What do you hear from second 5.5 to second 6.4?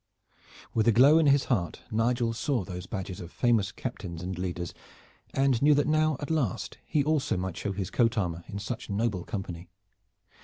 knew that now at